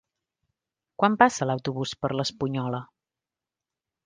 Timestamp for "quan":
1.03-1.17